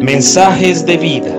[0.00, 1.36] Mensajes de vida.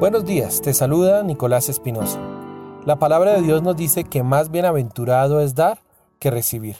[0.00, 2.20] Buenos días, te saluda Nicolás Espinosa.
[2.84, 5.78] La palabra de Dios nos dice que más bienaventurado es dar
[6.18, 6.76] que recibir.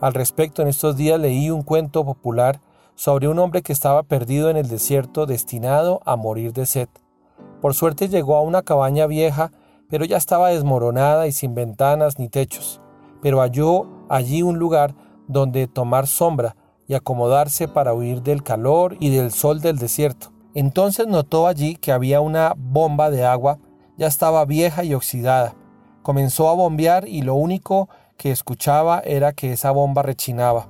[0.00, 2.60] Al respecto, en estos días leí un cuento popular
[2.94, 6.88] sobre un hombre que estaba perdido en el desierto destinado a morir de sed.
[7.60, 9.52] Por suerte llegó a una cabaña vieja,
[9.88, 12.80] pero ya estaba desmoronada y sin ventanas ni techos,
[13.22, 14.94] pero halló allí un lugar
[15.28, 16.56] donde tomar sombra
[16.88, 20.32] y acomodarse para huir del calor y del sol del desierto.
[20.54, 23.58] Entonces notó allí que había una bomba de agua,
[23.96, 25.54] ya estaba vieja y oxidada.
[26.02, 30.68] Comenzó a bombear y lo único que escuchaba era que esa bomba rechinaba.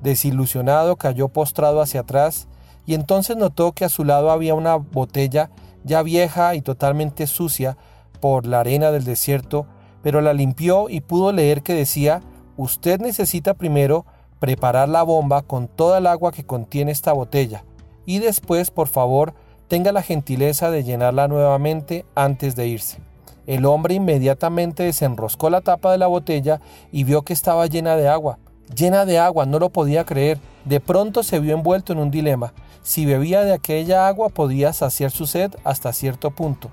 [0.00, 2.48] Desilusionado cayó postrado hacia atrás
[2.86, 5.50] y entonces notó que a su lado había una botella
[5.84, 7.76] ya vieja y totalmente sucia
[8.20, 9.66] por la arena del desierto,
[10.02, 12.22] pero la limpió y pudo leer que decía,
[12.56, 14.06] usted necesita primero
[14.38, 17.64] preparar la bomba con toda el agua que contiene esta botella
[18.06, 19.34] y después, por favor,
[19.68, 22.98] tenga la gentileza de llenarla nuevamente antes de irse.
[23.46, 28.08] El hombre inmediatamente desenroscó la tapa de la botella y vio que estaba llena de
[28.08, 28.38] agua.
[28.74, 30.38] Llena de agua, no lo podía creer.
[30.64, 32.52] De pronto se vio envuelto en un dilema.
[32.82, 36.70] Si bebía de aquella agua podía saciar su sed hasta cierto punto.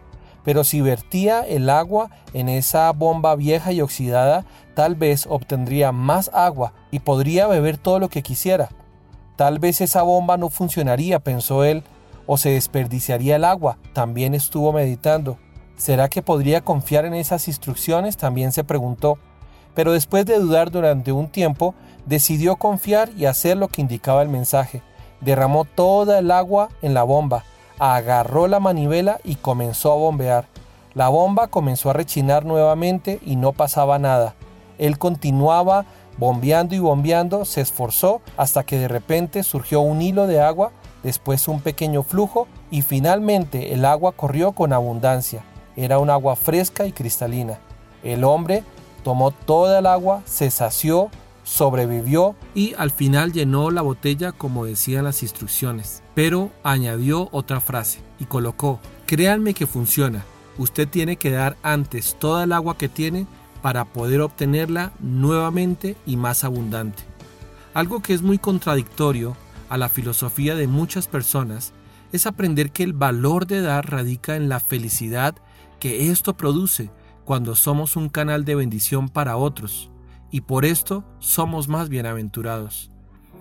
[0.47, 4.45] Pero si vertía el agua en esa bomba vieja y oxidada,
[4.75, 8.69] tal vez obtendría más agua y podría beber todo lo que quisiera.
[9.35, 11.83] Tal vez esa bomba no funcionaría, pensó él,
[12.27, 13.77] o se desperdiciaría el agua.
[13.91, 15.37] También estuvo meditando.
[15.75, 18.15] ¿Será que podría confiar en esas instrucciones?
[18.15, 19.17] También se preguntó.
[19.75, 21.75] Pero después de dudar durante un tiempo,
[22.05, 24.81] decidió confiar y hacer lo que indicaba el mensaje.
[25.19, 27.43] Derramó toda el agua en la bomba,
[27.80, 30.45] agarró la manivela y comenzó a bombear.
[30.94, 34.36] La bomba comenzó a rechinar nuevamente y no pasaba nada.
[34.78, 35.86] Él continuaba
[36.17, 40.72] bombeando y bombeando, se esforzó hasta que de repente surgió un hilo de agua,
[41.04, 45.43] después un pequeño flujo y finalmente el agua corrió con abundancia.
[45.76, 47.60] Era un agua fresca y cristalina.
[48.04, 48.64] El hombre
[49.04, 51.10] tomó toda el agua, se sació,
[51.47, 56.03] sobrevivió y al final llenó la botella como decían las instrucciones.
[56.13, 60.25] Pero añadió otra frase y colocó, créanme que funciona.
[60.57, 63.27] Usted tiene que dar antes toda el agua que tiene
[63.61, 67.03] para poder obtenerla nuevamente y más abundante.
[67.73, 69.37] Algo que es muy contradictorio
[69.69, 71.71] a la filosofía de muchas personas
[72.11, 75.36] es aprender que el valor de dar radica en la felicidad
[75.80, 76.91] que esto produce
[77.23, 79.89] cuando somos un canal de bendición para otros,
[80.32, 82.92] y por esto somos más bienaventurados.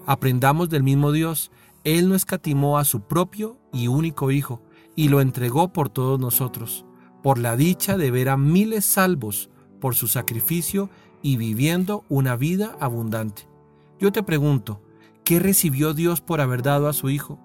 [0.07, 1.51] Aprendamos del mismo Dios,
[1.85, 4.63] Él no escatimó a su propio y único Hijo,
[4.95, 6.87] y lo entregó por todos nosotros,
[7.23, 10.89] por la dicha de ver a miles salvos por su sacrificio
[11.23, 13.49] y viviendo una vida abundante.
[13.99, 14.83] Yo te pregunto,
[15.25, 17.39] ¿qué recibió Dios por haber dado a su Hijo?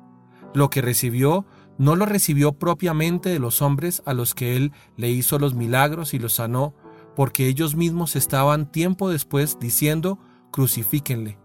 [0.54, 1.46] Lo que recibió
[1.78, 6.14] no lo recibió propiamente de los hombres a los que él le hizo los milagros
[6.14, 6.76] y los sanó,
[7.16, 10.20] porque ellos mismos estaban tiempo después diciendo,
[10.52, 11.38] crucifíquenle.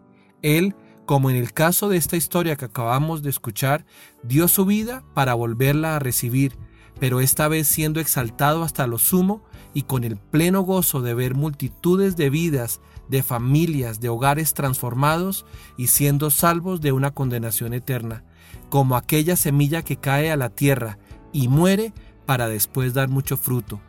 [0.43, 0.75] Él,
[1.07, 3.87] como en el caso de esta historia que acabamos de escuchar,
[4.23, 6.57] dio su vida para volverla a recibir,
[6.99, 9.45] pero esta vez siendo exaltado hasta lo sumo
[9.75, 15.45] y con el pleno gozo de ver multitudes de vidas, de familias, de hogares transformados
[15.77, 18.25] y siendo salvos de una condenación eterna
[18.69, 20.99] como aquella semilla que cae a la tierra
[21.33, 21.93] y muere
[22.25, 23.81] para después dar mucho fruto.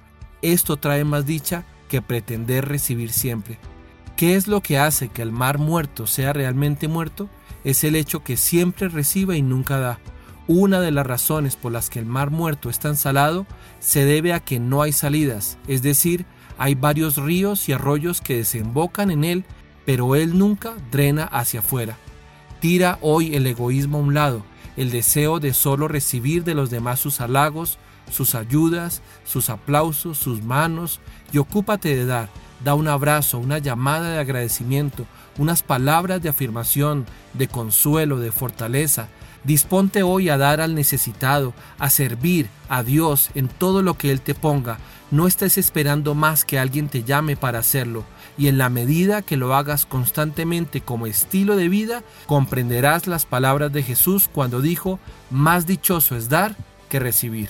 [0.41, 3.57] Esto trae más dicha que pretender recibir siempre.
[4.15, 7.29] ¿Qué es lo que hace que el mar muerto sea realmente muerto?
[7.63, 9.99] Es el hecho que siempre recibe y nunca da.
[10.47, 13.45] Una de las razones por las que el mar muerto es tan salado
[13.79, 16.25] se debe a que no hay salidas, es decir,
[16.57, 19.45] hay varios ríos y arroyos que desembocan en él,
[19.85, 21.97] pero él nunca drena hacia afuera.
[22.61, 24.43] Tira hoy el egoísmo a un lado
[24.77, 27.79] el deseo de solo recibir de los demás sus halagos,
[28.11, 30.99] sus ayudas, sus aplausos, sus manos,
[31.31, 32.29] y ocúpate de dar.
[32.63, 35.05] Da un abrazo, una llamada de agradecimiento,
[35.37, 39.07] unas palabras de afirmación, de consuelo, de fortaleza.
[39.43, 44.21] Disponte hoy a dar al necesitado, a servir a Dios en todo lo que Él
[44.21, 44.79] te ponga.
[45.11, 48.03] No estés esperando más que alguien te llame para hacerlo
[48.37, 53.73] y en la medida que lo hagas constantemente como estilo de vida, comprenderás las palabras
[53.73, 54.99] de Jesús cuando dijo,
[55.31, 56.55] más dichoso es dar
[56.89, 57.49] que recibir.